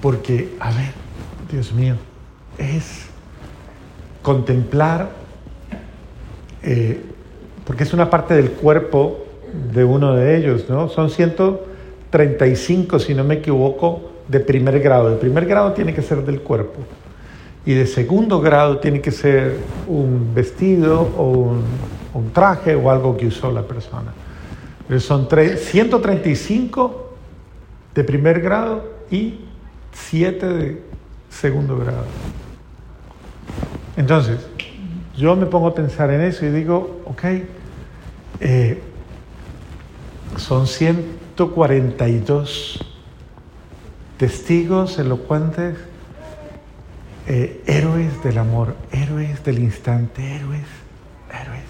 porque, 0.02 0.56
a 0.61 0.73
ver, 0.73 0.92
Dios 1.50 1.73
mío, 1.73 1.94
es 2.59 3.06
contemplar, 4.20 5.09
eh, 6.62 7.00
porque 7.64 7.85
es 7.85 7.94
una 7.94 8.11
parte 8.11 8.35
del 8.35 8.50
cuerpo 8.50 9.25
de 9.73 9.85
uno 9.85 10.14
de 10.16 10.37
ellos, 10.37 10.68
¿no? 10.68 10.90
Son 10.90 11.09
135, 11.09 12.99
si 12.99 13.14
no 13.14 13.25
me 13.25 13.37
equivoco, 13.37 14.10
de 14.30 14.40
primer 14.40 14.80
grado. 14.80 15.12
El 15.12 15.18
primer 15.18 15.46
grado 15.46 15.72
tiene 15.72 15.92
que 15.92 16.02
ser 16.02 16.25
del 16.25 16.40
cuerpo 16.40 16.78
y 17.66 17.75
de 17.75 17.87
segundo 17.87 18.40
grado 18.40 18.78
tiene 18.78 19.00
que 19.00 19.10
ser 19.10 19.56
un 19.88 20.32
vestido 20.34 21.00
o 21.16 21.56
un, 22.14 22.30
traje 22.32 22.76
o 22.76 22.90
algo 22.90 23.16
que 23.16 23.26
usó 23.26 23.50
la 23.50 23.62
persona. 23.62 24.12
Pero 24.87 25.00
son 25.00 25.26
135 25.28 27.14
de 27.94 28.04
primer 28.04 28.40
grado 28.40 28.84
y 29.10 29.40
7 29.92 30.46
de 30.46 30.82
segundo 31.28 31.76
grado. 31.76 32.04
Entonces, 33.96 34.38
yo 35.16 35.34
me 35.34 35.46
pongo 35.46 35.66
a 35.68 35.75
pensar 35.75 36.10
en 36.10 36.20
eso 36.22 36.46
y 36.46 36.50
digo, 36.50 37.00
ok, 37.04 37.25
eh, 38.40 38.80
son 40.37 40.66
142 40.66 42.89
testigos 44.21 44.99
elocuentes 44.99 45.79
eh, 47.27 47.62
héroes 47.67 48.23
del 48.23 48.37
amor, 48.37 48.77
héroes 48.93 49.43
del 49.45 49.61
instante, 49.61 50.37
héroes, 50.37 50.67
héroes. 51.33 51.65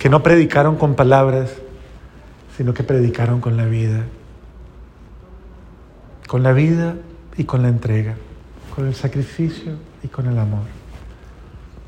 que 0.00 0.08
no 0.08 0.20
predicaron 0.24 0.74
con 0.74 0.96
palabras, 0.96 1.52
sino 2.56 2.74
que 2.74 2.82
predicaron 2.82 3.40
con 3.40 3.56
la 3.56 3.66
vida. 3.66 4.04
Con 6.26 6.42
la 6.42 6.54
vida 6.54 6.96
y 7.36 7.44
con 7.44 7.62
la 7.62 7.68
entrega, 7.68 8.16
con 8.74 8.88
el 8.88 8.96
sacrificio 8.96 9.74
y 10.02 10.08
con 10.08 10.26
el 10.26 10.40
amor. 10.40 10.64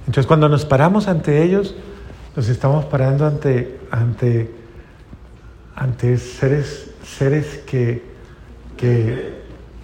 Entonces 0.06 0.28
cuando 0.28 0.48
nos 0.48 0.64
paramos 0.64 1.08
ante 1.08 1.42
ellos, 1.42 1.74
nos 2.36 2.48
estamos 2.48 2.84
parando 2.84 3.26
ante, 3.26 3.80
ante, 3.90 4.48
ante 5.74 6.18
seres, 6.18 6.92
seres 7.02 7.58
que, 7.66 8.11
que 8.82 9.32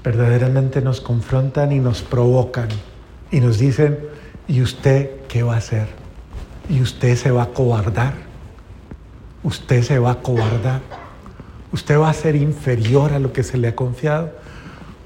verdaderamente 0.02 0.82
nos 0.82 1.00
confrontan 1.00 1.70
y 1.70 1.78
nos 1.78 2.02
provocan 2.02 2.68
y 3.30 3.38
nos 3.38 3.60
dicen, 3.60 3.96
¿y 4.48 4.60
usted 4.60 5.10
qué 5.28 5.44
va 5.44 5.54
a 5.54 5.58
hacer? 5.58 5.86
¿Y 6.68 6.82
usted 6.82 7.14
se 7.14 7.30
va 7.30 7.44
a 7.44 7.46
cobardar? 7.46 8.14
¿Usted 9.44 9.84
se 9.84 10.00
va 10.00 10.10
a 10.10 10.14
cobardar? 10.16 10.80
¿Usted 11.70 11.96
va 11.96 12.10
a 12.10 12.12
ser 12.12 12.34
inferior 12.34 13.12
a 13.12 13.20
lo 13.20 13.32
que 13.32 13.44
se 13.44 13.56
le 13.56 13.68
ha 13.68 13.76
confiado? 13.76 14.32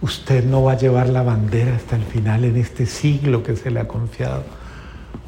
Usted 0.00 0.42
no 0.42 0.62
va 0.62 0.72
a 0.72 0.78
llevar 0.78 1.11
la 1.11 1.22
bandera 1.22 1.76
hasta 1.76 1.96
el 1.96 2.04
final 2.04 2.46
en 2.46 2.56
este 2.56 2.87
siglo 2.87 3.42
que 3.42 3.56
se 3.56 3.70
le 3.70 3.78
ha 3.78 3.87
confiado. 3.87 4.42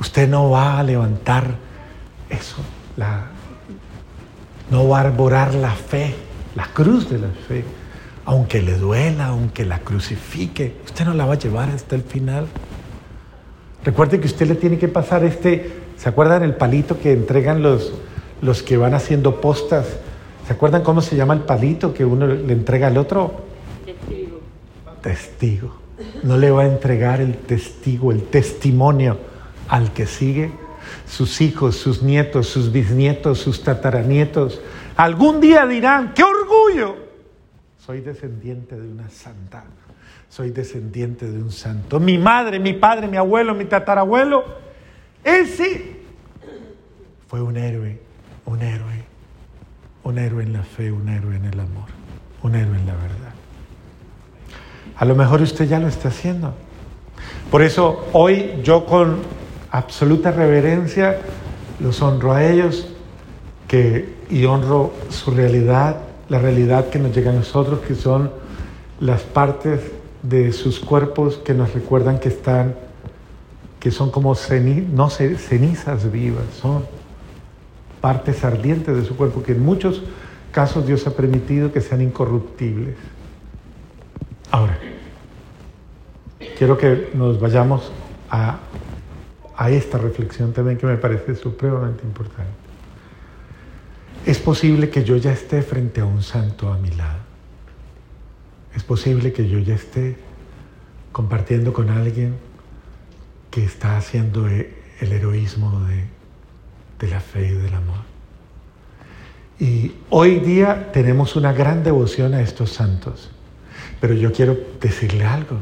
Usted 0.01 0.27
no 0.27 0.49
va 0.49 0.79
a 0.79 0.83
levantar 0.83 1.57
eso, 2.31 2.57
la, 2.97 3.27
no 4.71 4.89
va 4.89 5.01
a 5.01 5.01
arborar 5.03 5.55
la 5.55 5.73
fe, 5.73 6.15
la 6.55 6.65
cruz 6.69 7.11
de 7.11 7.19
la 7.19 7.29
fe, 7.29 7.63
aunque 8.25 8.63
le 8.63 8.79
duela, 8.79 9.27
aunque 9.27 9.65
la 9.65 9.81
crucifique. 9.81 10.77
Usted 10.85 11.05
no 11.05 11.15
la 11.15 11.27
va 11.27 11.35
a 11.35 11.39
llevar 11.39 11.71
hasta 11.71 11.95
el 11.95 12.03
final. 12.03 12.47
Recuerde 13.85 14.21
que 14.21 14.27
usted 14.27 14.47
le 14.47 14.55
tiene 14.55 14.79
que 14.79 14.89
pasar 14.89 15.25
este, 15.25 15.73
¿se 15.97 16.09
acuerdan 16.09 16.43
el 16.43 16.55
palito 16.55 16.99
que 16.99 17.13
entregan 17.13 17.63
los, 17.63 17.93
los 18.41 18.63
que 18.63 18.77
van 18.77 18.95
haciendo 18.95 19.41
postas? 19.41 19.87
¿Se 20.47 20.53
acuerdan 20.55 20.83
cómo 20.83 21.01
se 21.01 21.17
llama 21.17 21.35
el 21.35 21.41
palito 21.41 21.93
que 21.93 22.05
uno 22.05 22.27
le 22.27 22.53
entrega 22.53 22.87
al 22.87 22.97
otro? 22.97 23.45
testigo. 25.05 25.77
No 26.23 26.39
le 26.39 26.51
va 26.51 26.63
a 26.63 26.67
entregar 26.67 27.21
el 27.21 27.37
testigo, 27.37 28.11
el 28.11 28.23
testimonio 28.25 29.19
al 29.69 29.93
que 29.93 30.07
sigue. 30.07 30.51
Sus 31.07 31.41
hijos, 31.43 31.77
sus 31.77 32.03
nietos, 32.03 32.49
sus 32.49 32.73
bisnietos, 32.73 33.39
sus 33.39 33.63
tataranietos. 33.63 34.61
Algún 34.97 35.41
día 35.41 35.67
dirán, 35.67 36.15
¡qué 36.15 36.23
orgullo! 36.23 37.04
Soy 37.85 38.01
descendiente 38.01 38.81
de 38.81 38.89
una 38.89 39.11
santa. 39.11 39.65
Soy 40.31 40.51
descendiente 40.51 41.31
de 41.31 41.43
un 41.43 41.53
santo. 41.53 42.01
Mi 42.01 42.17
madre, 42.17 42.59
mi 42.59 42.73
padre, 42.73 43.09
mi 43.09 43.19
abuelo, 43.19 43.55
mi 43.55 43.67
tatarabuelo. 43.67 44.43
Ese 45.23 45.97
fue 47.27 47.43
un 47.43 47.59
héroe, 47.59 48.01
un 48.47 48.63
héroe. 48.63 49.05
Un 50.03 50.19
héroe 50.19 50.43
en 50.43 50.55
la 50.55 50.63
fe, 50.63 50.91
un 50.93 51.11
héroe 51.11 51.37
en 51.37 51.45
el 51.45 51.61
amor, 51.61 51.89
un 52.43 52.55
héroe 52.55 52.77
en 52.79 52.87
la 52.87 52.95
verdad. 52.95 53.35
A 54.97 55.05
lo 55.05 55.15
mejor 55.15 55.43
usted 55.43 55.67
ya 55.67 55.79
lo 55.79 55.89
está 55.89 56.09
haciendo. 56.09 56.55
Por 57.51 57.63
eso 57.63 58.09
hoy 58.13 58.61
yo 58.63 58.87
con 58.87 59.19
absoluta 59.71 60.31
reverencia 60.31 61.19
los 61.81 62.01
honro 62.01 62.33
a 62.33 62.45
ellos 62.45 62.89
que, 63.69 64.15
y 64.31 64.45
honro 64.45 64.95
su 65.11 65.31
realidad, 65.31 65.97
la 66.29 66.39
realidad 66.39 66.89
que 66.89 66.99
nos 66.99 67.15
llega 67.15 67.31
a 67.31 67.35
nosotros, 67.35 67.81
que 67.81 67.95
son 67.95 68.31
las 69.01 69.23
partes 69.23 69.81
de 70.23 70.53
sus 70.53 70.81
cuerpos 70.81 71.37
que 71.37 71.53
nos 71.55 71.75
recuerdan 71.75 72.19
que 72.19 72.29
están, 72.29 72.75
que 73.79 73.91
son 73.91 74.11
como 74.11 74.35
cenizas 74.35 76.11
vivas, 76.11 76.45
son 76.61 76.85
partes 78.01 78.45
ardientes 78.45 78.97
de 78.97 79.05
su 79.05 79.17
cuerpo, 79.17 79.43
que 79.43 79.53
en 79.53 79.63
muchos 79.63 80.03
casos 80.53 80.87
Dios 80.87 81.07
ha 81.07 81.11
permitido 81.11 81.73
que 81.73 81.81
sean 81.81 82.01
incorruptibles. 82.01 82.97
Ahora, 84.51 84.79
quiero 86.57 86.79
que 86.79 87.11
nos 87.15 87.41
vayamos 87.41 87.91
a, 88.31 88.61
esta 89.69 89.99
reflexión 89.99 90.53
también 90.53 90.79
que 90.79 90.87
me 90.87 90.97
parece 90.97 91.35
supremamente 91.35 92.03
importante. 92.05 92.51
Es 94.27 94.39
posible 94.39 94.89
que 94.91 95.05
yo 95.05 95.17
ya 95.17 95.33
esté 95.33 95.63
frente 95.63 96.01
a 96.01 96.07
un 96.07 96.23
santo 96.23 96.73
a 96.73 96.79
mi 96.79 96.91
lado. 96.91 97.19
Es 98.75 98.83
posible 98.83 99.33
que 99.33 99.49
yo 99.49 99.59
ya 99.59 99.75
esté 99.75 100.17
compartiendo 101.13 101.73
con 101.73 101.91
alguien 101.91 102.37
que 103.51 103.65
está 103.65 103.97
haciendo 103.97 104.49
e, 104.49 104.75
el 105.01 105.13
heroísmo 105.13 105.87
de 106.99 107.09
la 107.09 107.21
fe 107.21 107.49
y 107.49 107.55
del 107.55 107.75
amor. 107.75 108.15
Y 109.61 109.93
hoy 110.11 110.41
día 110.41 110.91
tenemos 110.93 111.37
una 111.37 111.53
gran 111.53 111.85
devoción 111.85 112.35
a 112.35 112.41
estos 112.41 112.71
santos. 112.71 113.31
Pero 114.01 114.15
yo 114.15 114.33
quiero 114.33 114.59
decirle 114.81 115.25
algo. 115.25 115.59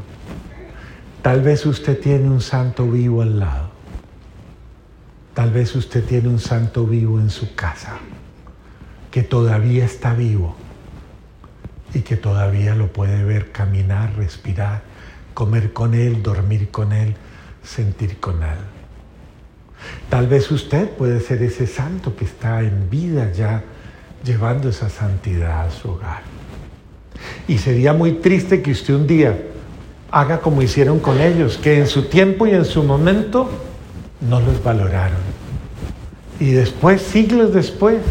Tal 1.21 1.41
vez 1.41 1.65
usted 1.65 1.99
tiene 1.99 2.29
un 2.29 2.41
santo 2.41 2.89
vivo 2.89 3.21
al 3.21 3.39
lado. 3.39 3.69
Tal 5.33 5.51
vez 5.51 5.75
usted 5.75 6.03
tiene 6.03 6.27
un 6.29 6.39
santo 6.39 6.85
vivo 6.85 7.19
en 7.19 7.29
su 7.29 7.55
casa, 7.55 7.97
que 9.13 9.21
todavía 9.21 9.85
está 9.85 10.15
vivo 10.15 10.55
y 11.93 11.99
que 11.99 12.17
todavía 12.17 12.73
lo 12.73 12.91
puede 12.91 13.23
ver 13.23 13.51
caminar, 13.51 14.15
respirar, 14.15 14.81
comer 15.35 15.71
con 15.71 15.93
él, 15.93 16.23
dormir 16.23 16.71
con 16.71 16.91
él, 16.91 17.13
sentir 17.63 18.19
con 18.19 18.41
él. 18.41 18.57
Tal 20.09 20.25
vez 20.25 20.49
usted 20.49 20.89
puede 20.89 21.19
ser 21.19 21.43
ese 21.43 21.67
santo 21.67 22.15
que 22.15 22.25
está 22.25 22.61
en 22.61 22.89
vida 22.89 23.31
ya 23.31 23.63
llevando 24.25 24.69
esa 24.69 24.89
santidad 24.89 25.67
a 25.67 25.69
su 25.69 25.91
hogar. 25.91 26.23
Y 27.47 27.59
sería 27.59 27.93
muy 27.93 28.13
triste 28.13 28.63
que 28.63 28.71
usted 28.71 28.95
un 28.95 29.05
día 29.05 29.39
haga 30.09 30.39
como 30.39 30.63
hicieron 30.63 30.97
con 30.97 31.21
ellos, 31.21 31.59
que 31.59 31.77
en 31.77 31.85
su 31.85 32.05
tiempo 32.05 32.47
y 32.47 32.53
en 32.53 32.65
su 32.65 32.81
momento 32.81 33.47
no 34.27 34.39
los 34.39 34.63
valoraron. 34.63 35.19
Y 36.39 36.53
después, 36.53 37.03
siglos 37.03 37.53
después, 37.53 38.01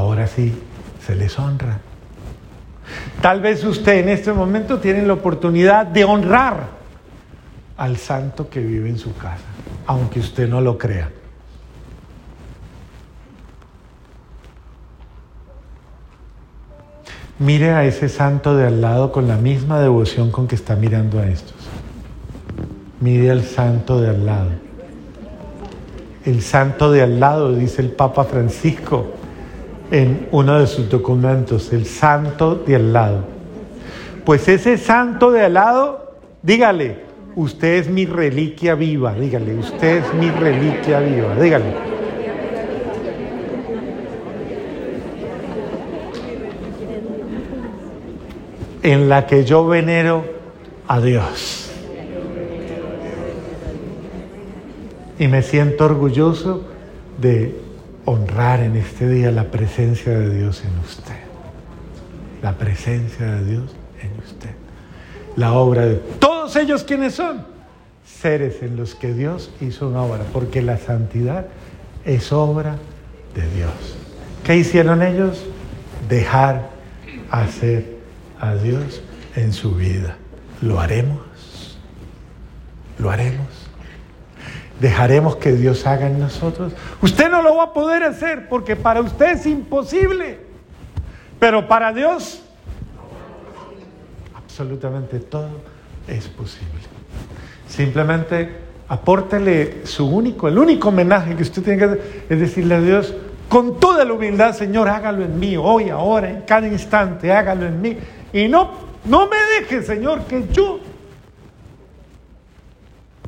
ahora 0.00 0.26
sí 0.26 0.52
se 1.06 1.14
les 1.14 1.38
honra. 1.38 1.78
Tal 3.20 3.40
vez 3.40 3.62
usted 3.64 3.98
en 3.98 4.08
este 4.08 4.32
momento 4.32 4.78
tiene 4.78 5.02
la 5.02 5.12
oportunidad 5.12 5.86
de 5.86 6.04
honrar 6.04 6.68
al 7.76 7.96
santo 7.96 8.48
que 8.48 8.60
vive 8.60 8.88
en 8.88 8.98
su 8.98 9.14
casa, 9.14 9.44
aunque 9.86 10.20
usted 10.20 10.48
no 10.48 10.60
lo 10.60 10.76
crea. 10.76 11.10
Mire 17.38 17.70
a 17.70 17.84
ese 17.84 18.08
santo 18.08 18.54
de 18.56 18.66
al 18.66 18.82
lado 18.82 19.12
con 19.12 19.26
la 19.26 19.36
misma 19.36 19.80
devoción 19.80 20.30
con 20.30 20.46
que 20.46 20.54
está 20.54 20.76
mirando 20.76 21.20
a 21.20 21.26
estos. 21.26 21.56
Mire 23.00 23.30
al 23.30 23.44
santo 23.44 24.00
de 24.00 24.10
al 24.10 24.26
lado. 24.26 24.50
El 26.26 26.42
santo 26.42 26.92
de 26.92 27.00
al 27.02 27.18
lado, 27.18 27.54
dice 27.54 27.80
el 27.80 27.92
Papa 27.92 28.24
Francisco 28.24 29.19
en 29.90 30.28
uno 30.30 30.60
de 30.60 30.66
sus 30.66 30.88
documentos, 30.88 31.72
el 31.72 31.86
santo 31.86 32.54
de 32.54 32.76
al 32.76 32.92
lado. 32.92 33.24
Pues 34.24 34.48
ese 34.48 34.78
santo 34.78 35.30
de 35.30 35.44
al 35.44 35.54
lado, 35.54 36.16
dígale, 36.42 36.98
usted 37.34 37.78
es 37.78 37.88
mi 37.88 38.06
reliquia 38.06 38.74
viva, 38.74 39.14
dígale, 39.14 39.54
usted 39.56 40.04
es 40.04 40.14
mi 40.14 40.30
reliquia 40.30 41.00
viva, 41.00 41.34
dígale. 41.34 41.90
en 48.82 49.08
la 49.08 49.26
que 49.26 49.44
yo 49.44 49.66
venero 49.66 50.24
a 50.88 51.00
Dios. 51.00 51.70
Y 55.18 55.28
me 55.28 55.42
siento 55.42 55.84
orgulloso 55.84 56.64
de 57.20 57.54
honrar 58.04 58.60
en 58.60 58.76
este 58.76 59.08
día 59.08 59.30
la 59.30 59.50
presencia 59.50 60.18
de 60.18 60.34
Dios 60.34 60.62
en 60.64 60.78
usted. 60.78 61.18
La 62.42 62.56
presencia 62.56 63.26
de 63.26 63.44
Dios 63.44 63.74
en 64.02 64.12
usted. 64.24 64.50
La 65.36 65.52
obra 65.52 65.86
de 65.86 65.94
todos 65.94 66.56
ellos 66.56 66.84
quienes 66.84 67.14
son. 67.14 67.44
Seres 68.04 68.62
en 68.62 68.76
los 68.76 68.94
que 68.94 69.12
Dios 69.12 69.50
hizo 69.60 69.88
una 69.88 70.02
obra. 70.02 70.24
Porque 70.32 70.62
la 70.62 70.78
santidad 70.78 71.46
es 72.04 72.32
obra 72.32 72.76
de 73.34 73.48
Dios. 73.56 73.96
¿Qué 74.44 74.56
hicieron 74.56 75.02
ellos? 75.02 75.44
Dejar 76.08 76.70
hacer 77.30 77.96
a 78.40 78.54
Dios 78.54 79.02
en 79.36 79.52
su 79.52 79.74
vida. 79.74 80.16
¿Lo 80.62 80.80
haremos? 80.80 81.78
¿Lo 82.98 83.10
haremos? 83.10 83.59
¿Dejaremos 84.80 85.36
que 85.36 85.52
Dios 85.52 85.86
haga 85.86 86.06
en 86.06 86.18
nosotros? 86.18 86.72
Usted 87.02 87.30
no 87.30 87.42
lo 87.42 87.56
va 87.56 87.64
a 87.64 87.72
poder 87.72 88.02
hacer 88.02 88.48
porque 88.48 88.76
para 88.76 89.02
usted 89.02 89.32
es 89.32 89.46
imposible. 89.46 90.38
Pero 91.38 91.68
para 91.68 91.92
Dios, 91.92 92.42
absolutamente 94.34 95.20
todo 95.20 95.48
es 96.08 96.28
posible. 96.28 96.80
Simplemente 97.68 98.56
apórtele 98.88 99.86
su 99.86 100.06
único, 100.06 100.48
el 100.48 100.58
único 100.58 100.88
homenaje 100.88 101.36
que 101.36 101.42
usted 101.42 101.62
tiene 101.62 101.78
que 101.78 101.84
hacer 101.84 102.24
es 102.28 102.40
decirle 102.40 102.74
a 102.74 102.80
Dios, 102.80 103.14
con 103.48 103.80
toda 103.80 104.04
la 104.04 104.12
humildad, 104.12 104.54
Señor, 104.54 104.88
hágalo 104.88 105.24
en 105.24 105.38
mí, 105.38 105.56
hoy, 105.56 105.90
ahora, 105.90 106.30
en 106.30 106.42
cada 106.42 106.68
instante, 106.68 107.32
hágalo 107.32 107.66
en 107.66 107.80
mí. 107.80 107.96
Y 108.32 108.48
no, 108.48 108.70
no 109.04 109.28
me 109.28 109.36
deje, 109.58 109.82
Señor, 109.82 110.22
que 110.24 110.46
yo, 110.52 110.78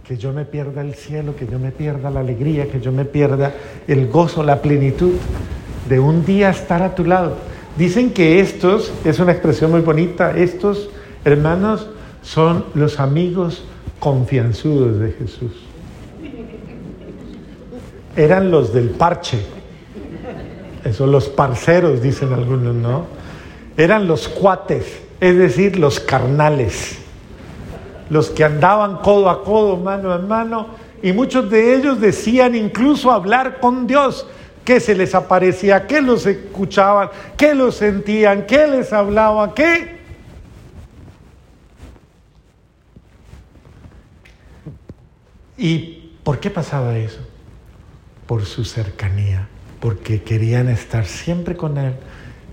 que 0.07 0.17
yo 0.17 0.33
me 0.33 0.45
pierda 0.45 0.81
el 0.81 0.95
cielo, 0.95 1.37
que 1.37 1.47
yo 1.47 1.59
me 1.59 1.71
pierda 1.71 2.11
la 2.11 2.21
alegría, 2.21 2.69
que 2.69 2.81
yo 2.81 2.93
me 2.93 3.05
pierda 3.05 3.55
el 3.87 4.09
gozo, 4.09 4.43
la 4.43 4.61
plenitud 4.61 5.13
de 5.89 6.01
un 6.01 6.25
día 6.25 6.51
estar 6.51 6.83
a 6.83 6.95
tu 6.95 7.05
lado. 7.05 7.37
Dicen 7.77 8.11
que 8.11 8.41
estos, 8.41 8.93
es 9.05 9.19
una 9.21 9.33
expresión 9.33 9.71
muy 9.71 9.81
bonita, 9.81 10.37
estos 10.37 10.91
hermanos 11.25 11.89
son 12.23 12.67
los 12.75 13.01
amigos 13.01 13.65
confianzudos 13.99 14.99
de 14.99 15.13
Jesús. 15.13 15.53
Eran 18.17 18.51
los 18.51 18.75
del 18.75 18.91
parche. 18.91 19.39
Eso, 20.85 21.07
los 21.07 21.29
parceros, 21.29 22.03
dicen 22.03 22.33
algunos, 22.33 22.75
¿no? 22.75 23.07
Eran 23.77 24.09
los 24.09 24.29
cuates, 24.29 24.85
es 25.21 25.39
decir, 25.39 25.79
los 25.79 26.01
carnales. 26.01 26.99
Los 28.11 28.31
que 28.31 28.45
andaban 28.45 28.97
codo 28.97 29.31
a 29.31 29.45
codo, 29.45 29.77
mano 29.77 30.13
a 30.13 30.19
mano, 30.19 30.69
y 31.03 31.13
muchos 31.13 31.51
de 31.51 31.75
ellos 31.75 32.01
decían 32.01 32.55
incluso 32.55 33.11
hablar 33.11 33.59
con 33.59 33.87
Dios 33.87 34.27
qué 34.65 34.79
se 34.79 34.95
les 34.95 35.15
aparecía, 35.15 35.87
qué 35.89 36.01
los 36.01 36.25
escuchaban, 36.27 37.11
qué 37.37 37.55
los 37.55 37.75
sentían, 37.75 38.47
qué 38.47 38.69
les 38.69 38.93
hablaba, 38.93 39.53
qué. 39.55 40.01
¿Y 45.59 46.13
por 46.23 46.39
qué 46.39 46.51
pasaba 46.51 46.97
eso? 46.97 47.21
Por 48.27 48.45
su 48.45 48.65
cercanía, 48.65 49.49
porque 49.81 50.23
querían 50.23 50.69
estar 50.69 51.07
siempre 51.07 51.57
con 51.57 51.79
Él, 51.79 51.95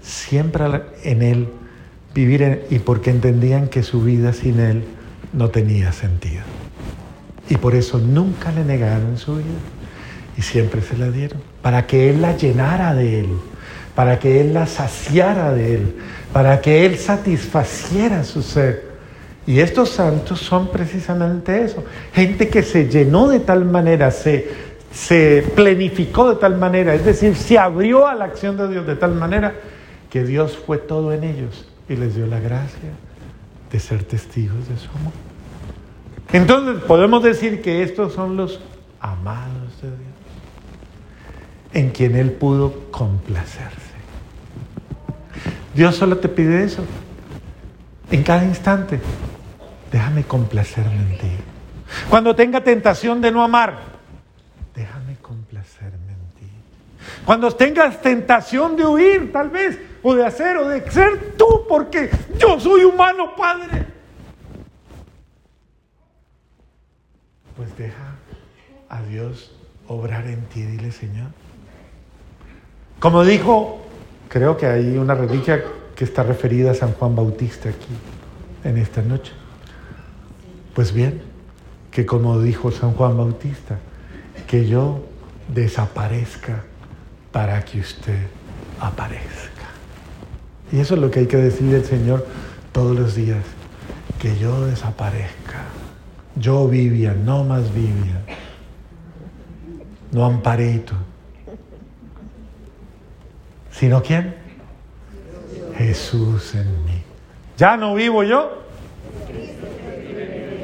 siempre 0.02 0.66
en 1.04 1.22
Él, 1.22 1.50
vivir 2.16 2.42
en, 2.42 2.64
y 2.72 2.80
porque 2.80 3.12
entendían 3.12 3.68
que 3.68 3.84
su 3.84 4.02
vida 4.02 4.34
sin 4.34 4.60
Él 4.60 4.84
no 5.34 5.50
tenía 5.50 5.92
sentido. 5.92 6.44
Y 7.50 7.58
por 7.58 7.76
eso 7.76 7.98
nunca 7.98 8.52
le 8.52 8.64
negaron 8.64 9.18
su 9.18 9.38
vida. 9.38 9.46
Y 10.38 10.42
siempre 10.42 10.82
se 10.82 10.98
la 10.98 11.10
dieron, 11.12 11.42
para 11.62 11.86
que 11.86 12.10
Él 12.10 12.22
la 12.22 12.38
llenara 12.38 12.94
de 12.94 13.20
Él, 13.22 13.30
para 13.94 14.20
que 14.20 14.40
Él 14.40 14.54
la 14.54 14.68
saciara 14.68 15.52
de 15.52 15.76
Él, 15.76 15.96
para 16.32 16.62
que 16.62 16.86
Él 16.86 16.98
satisfaciera 16.98 18.24
su 18.24 18.42
ser. 18.42 18.88
Y 19.46 19.60
estos 19.60 19.90
santos 19.90 20.40
son 20.40 20.70
precisamente 20.70 21.64
eso, 21.64 21.84
gente 22.14 22.48
que 22.48 22.64
se 22.64 22.88
llenó 22.88 23.28
de 23.28 23.40
tal 23.40 23.66
manera, 23.66 24.12
se, 24.12 24.48
se 24.94 25.44
planificó 25.56 26.30
de 26.30 26.36
tal 26.36 26.58
manera, 26.58 26.94
es 26.94 27.04
decir, 27.04 27.36
se 27.36 27.58
abrió 27.58 28.08
a 28.08 28.16
la 28.16 28.26
acción 28.26 28.56
de 28.56 28.70
Dios 28.70 28.88
de 28.88 28.96
tal 28.96 29.16
manera 29.16 29.56
que 30.10 30.24
Dios 30.24 30.58
fue 30.66 30.78
todo 30.78 31.12
en 31.12 31.24
ellos 31.24 31.68
y 31.90 31.96
les 31.96 32.16
dio 32.16 32.28
la 32.28 32.40
gracia 32.40 32.92
de 33.72 33.80
ser 33.80 34.04
testigos 34.04 34.68
de 34.68 34.78
su 34.78 34.90
amor. 34.90 35.14
Entonces 36.32 36.84
podemos 36.84 37.24
decir 37.24 37.62
que 37.62 37.84
estos 37.84 38.14
son 38.14 38.38
los 38.38 38.60
amados 39.00 39.82
de 39.82 39.90
Dios 39.90 40.10
en 41.74 41.90
quien 41.92 42.16
Él 42.16 42.32
pudo 42.32 42.92
complacerse. 42.92 43.78
Dios 45.74 45.96
solo 45.96 46.18
te 46.18 46.30
pide 46.30 46.64
eso. 46.64 46.84
En 48.12 48.24
cada 48.24 48.44
instante, 48.44 49.00
déjame 49.92 50.24
complacerme 50.24 50.96
en 50.96 51.18
ti. 51.18 51.32
Cuando 52.10 52.36
tenga 52.36 52.64
tentación 52.64 53.22
de 53.22 53.32
no 53.32 53.44
amar, 53.44 53.78
déjame 54.76 55.16
complacerme 55.22 56.12
en 56.12 56.40
ti. 56.40 56.52
Cuando 57.26 57.52
tengas 57.52 58.02
tentación 58.02 58.76
de 58.76 58.86
huir, 58.86 59.32
tal 59.32 59.50
vez, 59.50 59.78
o 60.02 60.16
de 60.16 60.26
hacer, 60.26 60.58
o 60.58 60.68
de 60.68 60.90
ser 60.92 61.34
tú, 61.38 61.66
porque 61.68 62.10
yo 62.38 62.60
soy 62.60 62.84
humano, 62.84 63.36
Padre. 63.36 63.86
Pues 67.56 67.76
deja 67.78 68.16
a 68.88 69.02
Dios 69.04 69.54
obrar 69.88 70.28
en 70.28 70.42
ti, 70.46 70.64
dile 70.64 70.92
Señor. 70.92 71.32
Como 73.00 73.24
dijo, 73.24 73.82
creo 74.28 74.58
que 74.58 74.66
hay 74.66 74.98
una 74.98 75.16
reliquia 75.16 75.64
que 75.96 76.04
está 76.04 76.24
referida 76.24 76.72
a 76.72 76.74
San 76.74 76.94
Juan 76.94 77.16
Bautista 77.16 77.70
aquí, 77.70 77.94
en 78.64 78.78
esta 78.78 79.02
noche. 79.02 79.34
Pues 80.74 80.94
bien, 80.94 81.22
que 81.92 82.06
como 82.06 82.40
dijo 82.40 82.72
San 82.72 82.94
Juan 82.94 83.18
Bautista, 83.18 83.80
que 84.48 84.68
yo 84.68 85.04
desaparezca 85.48 86.64
para 87.32 87.64
que 87.66 87.80
usted 87.80 88.28
aparezca. 88.80 89.59
Y 90.72 90.80
eso 90.80 90.96
es 90.96 91.02
lo 91.02 91.10
que 91.10 91.22
hay 91.22 91.28
que 91.28 91.38
decirle 91.38 91.78
al 91.78 91.86
Señor 91.86 92.26
todos 92.72 92.98
los 92.98 93.16
días, 93.16 93.44
que 94.20 94.38
yo 94.38 94.66
desaparezca. 94.66 95.66
Yo 96.36 96.68
vivía, 96.68 97.14
no 97.14 97.44
más 97.44 97.74
vivía. 97.74 98.24
No 100.12 100.26
amparito 100.26 100.96
¿Sino 103.72 104.04
quién? 104.04 104.36
Jesús 105.78 106.54
en 106.54 106.68
mí. 106.84 107.02
Ya 107.58 107.78
no 107.78 107.96
vivo 107.96 108.24
yo. 108.24 108.62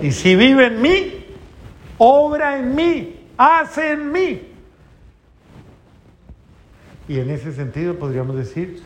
Y 0.01 0.11
si 0.11 0.35
vive 0.35 0.67
en 0.67 0.81
mí, 0.81 1.25
obra 1.97 2.59
en 2.59 2.75
mí, 2.75 3.15
hace 3.37 3.93
en 3.93 4.11
mí. 4.11 4.41
Y 7.07 7.19
en 7.19 7.29
ese 7.29 7.53
sentido 7.53 7.95
podríamos 7.95 8.35
decir 8.35 8.81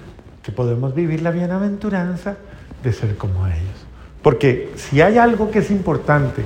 podemos 0.51 0.95
vivir 0.95 1.21
la 1.21 1.31
bienaventuranza 1.31 2.37
de 2.83 2.93
ser 2.93 3.15
como 3.17 3.47
ellos. 3.47 3.85
Porque 4.21 4.71
si 4.75 5.01
hay 5.01 5.17
algo 5.17 5.51
que 5.51 5.59
es 5.59 5.71
importante 5.71 6.43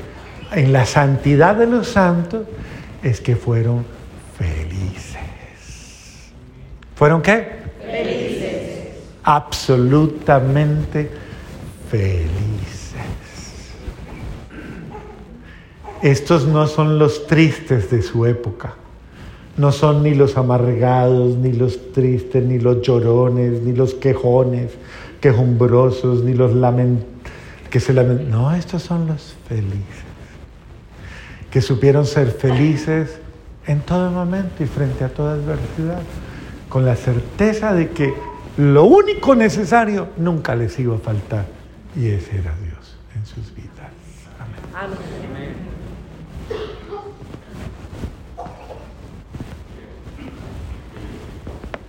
en 0.52 0.74
la 0.74 0.86
santidad 0.86 1.56
de 1.56 1.68
los 1.68 1.88
santos, 1.88 2.46
es 3.02 3.20
que 3.22 3.36
fueron 3.36 3.86
felices. 4.38 5.18
¿Fueron 6.96 7.22
qué? 7.22 7.64
Felices. 7.82 8.90
Absolutamente 9.24 11.10
felices. 11.90 12.44
Estos 16.02 16.46
no 16.46 16.68
son 16.68 17.00
los 17.00 17.28
tristes 17.28 17.90
de 17.90 18.02
su 18.02 18.26
época. 18.26 18.76
No 19.58 19.72
son 19.72 20.04
ni 20.04 20.16
los 20.16 20.38
amargados, 20.38 21.38
ni 21.38 21.54
los 21.54 21.92
tristes, 21.92 22.44
ni 22.44 22.60
los 22.60 22.82
llorones, 22.82 23.62
ni 23.62 23.74
los 23.74 23.94
quejones, 23.94 24.72
quejumbrosos, 25.22 26.24
ni 26.24 26.34
los 26.34 26.52
que 27.70 27.80
se 27.80 27.94
lamentan. 27.94 28.32
No, 28.32 28.54
estos 28.54 28.84
son 28.84 29.08
los 29.08 29.36
felices. 29.48 30.04
Que 31.52 31.62
supieron 31.62 32.06
ser 32.06 32.32
felices 32.32 33.20
en 33.68 33.82
todo 33.82 34.10
momento 34.12 34.64
y 34.64 34.68
frente 34.68 35.04
a 35.04 35.10
toda 35.10 35.34
adversidad 35.34 36.02
con 36.70 36.86
la 36.86 36.96
certeza 36.96 37.74
de 37.74 37.90
que 37.90 38.14
lo 38.58 38.86
único 38.86 39.36
necesario 39.36 40.10
nunca 40.18 40.56
les 40.56 40.78
iba 40.80 40.96
a 40.96 41.00
faltar 41.00 41.46
y 41.96 42.08
ese 42.08 42.38
era 42.38 42.56
Dios 42.64 42.98
en 43.16 43.26
sus 43.26 43.53